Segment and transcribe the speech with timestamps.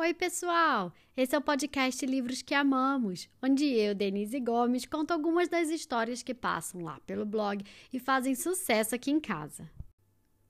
[0.00, 0.92] Oi, pessoal!
[1.16, 6.22] Esse é o podcast Livros que Amamos, onde eu, Denise Gomes, conto algumas das histórias
[6.22, 9.68] que passam lá pelo blog e fazem sucesso aqui em casa.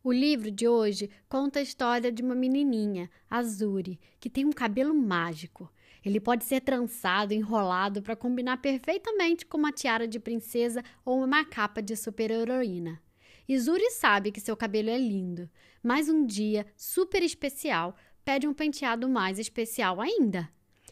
[0.05, 4.95] O livro de hoje conta a história de uma menininha, Azuri, que tem um cabelo
[4.95, 5.73] mágico.
[6.05, 11.43] Ele pode ser trançado, enrolado para combinar perfeitamente com uma tiara de princesa ou uma
[11.43, 13.01] capa de super-heroína.
[13.49, 15.49] Izuri sabe que seu cabelo é lindo,
[15.83, 17.97] mas um dia super especial
[18.29, 20.51] pede um penteado mais especial ainda.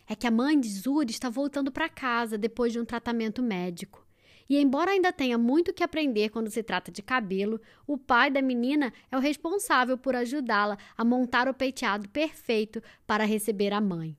[0.09, 4.07] É que a mãe de Zuri está voltando para casa depois de um tratamento médico.
[4.49, 8.41] E embora ainda tenha muito que aprender quando se trata de cabelo, o pai da
[8.41, 14.17] menina é o responsável por ajudá-la a montar o penteado perfeito para receber a mãe.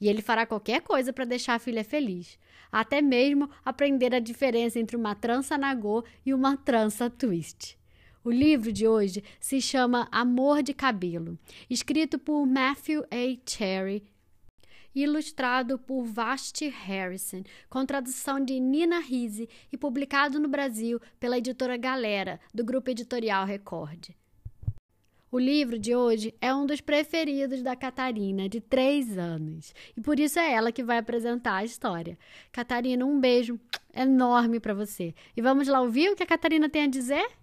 [0.00, 2.38] E ele fará qualquer coisa para deixar a filha feliz,
[2.70, 7.76] até mesmo aprender a diferença entre uma trança nagô e uma trança twist.
[8.24, 11.36] O livro de hoje se chama Amor de Cabelo,
[11.68, 13.36] escrito por Matthew A.
[13.44, 14.04] Cherry,
[14.94, 21.76] ilustrado por Vashti Harrison, com tradução de Nina Rise e publicado no Brasil pela editora
[21.76, 24.10] Galera, do grupo editorial Record.
[25.28, 30.20] O livro de hoje é um dos preferidos da Catarina, de três anos, e por
[30.20, 32.16] isso é ela que vai apresentar a história.
[32.52, 33.58] Catarina, um beijo
[33.92, 35.12] enorme para você.
[35.36, 37.41] E vamos lá ouvir o que a Catarina tem a dizer?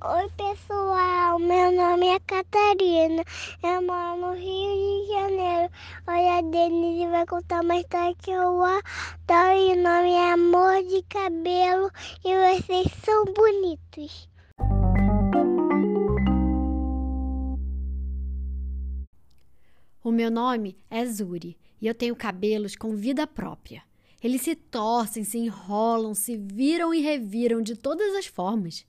[0.00, 1.38] Oi, pessoal.
[1.38, 3.24] Meu nome é Catarina.
[3.62, 5.72] Eu moro no Rio de Janeiro.
[6.06, 9.58] Hoje a Denise vai contar uma história que eu adoro.
[9.58, 11.90] E o nome é Amor de Cabelo.
[12.24, 14.28] E vocês são bonitos.
[20.04, 23.82] O meu nome é Zuri e eu tenho cabelos com vida própria.
[24.22, 28.86] Eles se torcem, se enrolam, se viram e reviram de todas as formas.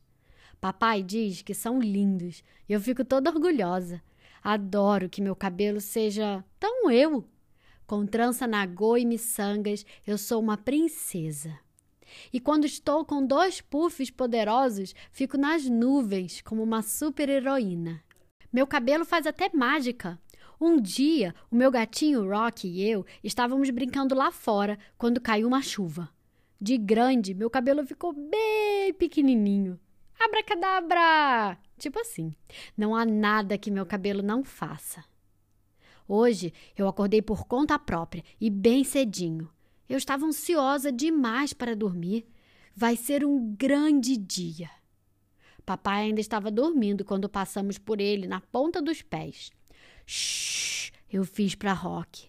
[0.59, 4.01] Papai diz que são lindos e eu fico toda orgulhosa.
[4.43, 7.25] Adoro que meu cabelo seja tão eu.
[7.87, 11.57] Com trança nagô e miçangas, eu sou uma princesa.
[12.33, 18.03] E quando estou com dois puffs poderosos, fico nas nuvens como uma super-heroína.
[18.51, 20.19] Meu cabelo faz até mágica.
[20.59, 25.61] Um dia, o meu gatinho Rock e eu estávamos brincando lá fora quando caiu uma
[25.61, 26.09] chuva.
[26.59, 29.79] De grande, meu cabelo ficou bem pequenininho.
[30.19, 31.57] Abracadabra!
[31.77, 32.35] Tipo assim,
[32.77, 35.05] não há nada que meu cabelo não faça.
[36.05, 39.49] Hoje eu acordei por conta própria e bem cedinho.
[39.87, 42.27] Eu estava ansiosa demais para dormir.
[42.75, 44.69] Vai ser um grande dia.
[45.65, 49.51] Papai ainda estava dormindo quando passamos por ele na ponta dos pés.
[50.05, 52.27] Shhh, eu fiz para Rock.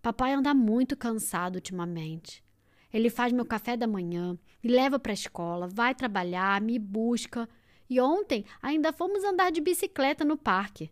[0.00, 2.44] Papai anda muito cansado ultimamente.
[2.92, 7.48] Ele faz meu café da manhã, me leva para a escola, vai trabalhar, me busca.
[7.88, 10.90] E ontem ainda fomos andar de bicicleta no parque.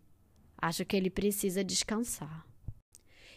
[0.56, 2.46] Acho que ele precisa descansar.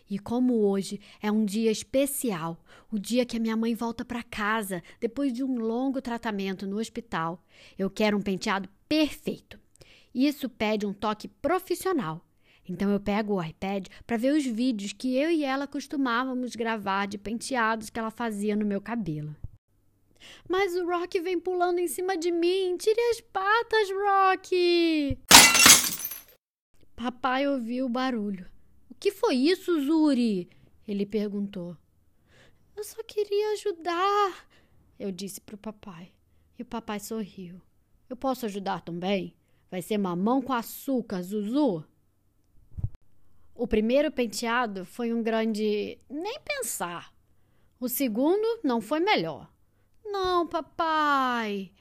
[0.09, 4.21] E como hoje é um dia especial, o dia que a minha mãe volta para
[4.21, 7.43] casa depois de um longo tratamento no hospital,
[7.77, 9.59] eu quero um penteado perfeito.
[10.13, 12.23] Isso pede um toque profissional.
[12.67, 17.07] Então eu pego o iPad para ver os vídeos que eu e ela costumávamos gravar
[17.07, 19.35] de penteados que ela fazia no meu cabelo.
[20.47, 22.77] Mas o Rock vem pulando em cima de mim.
[22.77, 25.17] Tire as patas, Rock!
[26.95, 28.49] Papai ouviu o barulho.
[28.89, 30.49] O que foi isso, Zuri?
[30.87, 31.77] Ele perguntou.
[32.75, 34.47] Eu só queria ajudar,
[34.99, 36.11] eu disse para o papai.
[36.57, 37.61] E o papai sorriu.
[38.09, 39.35] Eu posso ajudar também?
[39.69, 41.83] Vai ser mamão com açúcar, Zuzu?
[43.63, 47.13] O primeiro penteado foi um grande nem pensar.
[47.79, 49.49] O segundo não foi melhor.
[50.03, 51.71] Não, papai.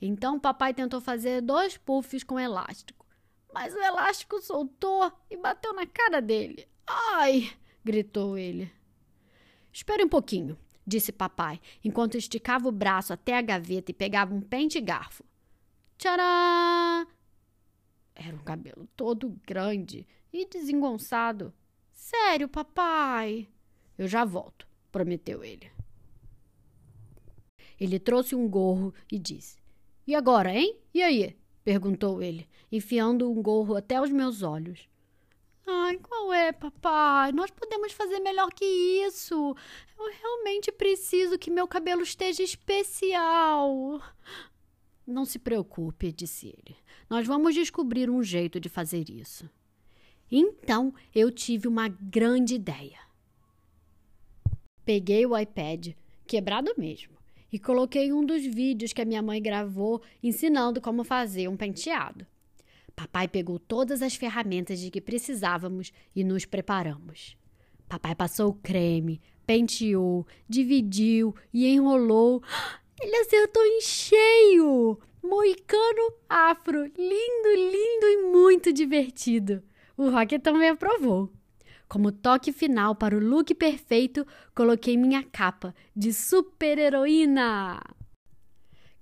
[0.00, 3.04] Então papai tentou fazer dois puffs com elástico,
[3.52, 6.68] mas o elástico soltou e bateu na cara dele.
[6.86, 7.50] Ai!
[7.84, 8.70] gritou ele.
[9.72, 14.40] Espere um pouquinho, disse papai, enquanto esticava o braço até a gaveta e pegava um
[14.40, 15.24] pente e garfo.
[15.98, 17.04] Tcharam!
[18.14, 21.52] Era um cabelo todo grande e desengonçado.
[21.92, 23.48] Sério, papai?
[23.98, 25.70] Eu já volto, prometeu ele.
[27.78, 29.60] Ele trouxe um gorro e disse:
[30.06, 30.78] E agora, hein?
[30.94, 31.36] E aí?
[31.64, 34.88] perguntou ele, enfiando um gorro até os meus olhos.
[35.66, 37.30] Ai, qual é, papai?
[37.32, 39.54] Nós podemos fazer melhor que isso.
[39.96, 44.00] Eu realmente preciso que meu cabelo esteja especial.
[45.06, 46.76] Não se preocupe, disse ele.
[47.08, 49.48] Nós vamos descobrir um jeito de fazer isso.
[50.34, 52.98] Então eu tive uma grande ideia.
[54.82, 55.88] Peguei o iPad,
[56.26, 57.18] quebrado mesmo,
[57.52, 62.26] e coloquei um dos vídeos que a minha mãe gravou ensinando como fazer um penteado.
[62.96, 67.36] Papai pegou todas as ferramentas de que precisávamos e nos preparamos.
[67.86, 72.42] Papai passou o creme, penteou, dividiu e enrolou.
[73.00, 74.98] Ele acertou em cheio!
[75.22, 79.62] Moicano afro, lindo, lindo e muito divertido.
[79.96, 81.32] O Rocket também aprovou.
[81.88, 87.82] Como toque final para o look perfeito, coloquei minha capa de super-heroína.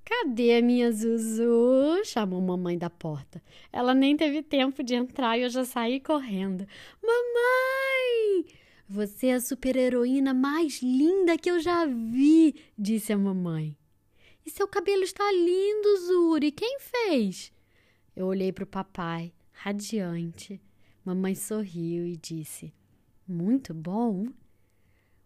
[0.04, 2.04] Cadê a minha Zuzu?
[2.04, 3.40] chamou mamãe da porta.
[3.72, 6.66] Ela nem teve tempo de entrar e eu já saí correndo.
[7.00, 8.44] Mamãe!
[8.88, 13.76] Você é a super-heroína mais linda que eu já vi, disse a mamãe.
[14.44, 16.50] E seu cabelo está lindo, Zuri.
[16.50, 17.52] Quem fez?
[18.16, 20.60] Eu olhei para o papai, radiante.
[21.04, 22.74] Mamãe sorriu e disse:
[23.26, 24.26] Muito bom.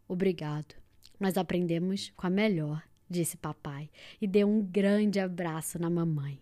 [0.06, 0.74] Obrigado.
[1.18, 3.90] Nós aprendemos com a melhor, disse papai
[4.20, 6.40] e deu um grande abraço na mamãe.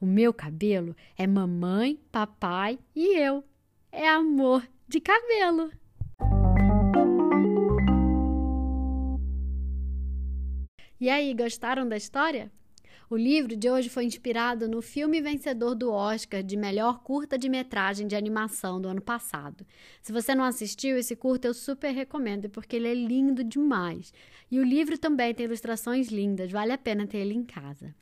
[0.00, 3.42] O meu cabelo é mamãe, papai e eu.
[3.90, 5.72] É amor de cabelo.
[11.00, 12.50] E aí, gostaram da história?
[13.10, 17.48] O livro de hoje foi inspirado no filme vencedor do Oscar de melhor curta de
[17.48, 19.64] metragem de animação do ano passado.
[20.02, 24.12] Se você não assistiu esse curta, eu super recomendo, porque ele é lindo demais.
[24.50, 27.94] E o livro também tem ilustrações lindas, vale a pena ter ele em casa.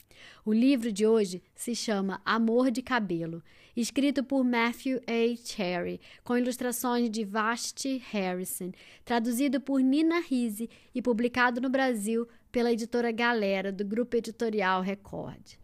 [0.44, 3.44] O livro de hoje se chama Amor de Cabelo,
[3.76, 5.36] escrito por Matthew A.
[5.36, 8.72] Cherry, com ilustrações de Vashti Harrison,
[9.04, 12.26] traduzido por Nina Risi e publicado no Brasil
[12.56, 15.58] pela editora Galera, do Grupo Editorial Record.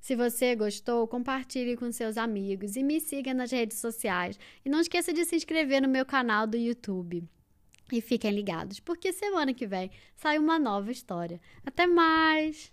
[0.00, 4.36] Se você gostou, compartilhe com seus amigos e me siga nas redes sociais.
[4.64, 7.22] E não esqueça de se inscrever no meu canal do YouTube.
[7.92, 11.40] E fiquem ligados, porque semana que vem sai uma nova história.
[11.64, 12.72] Até mais!